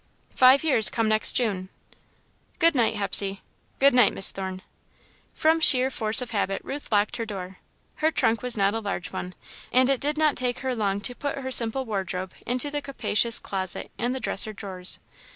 [0.31, 1.69] "Five years come next June."
[2.57, 3.41] "Good night, Hepsey."
[3.77, 4.63] "Good night, Miss Thorne."
[5.35, 7.59] From sheer force of habit, Ruth locked her door.
[7.97, 9.35] Her trunk was not a large one,
[9.71, 13.37] and it did not take her long to put her simple wardrobe into the capacious
[13.37, 14.97] closet and the dresser drawers.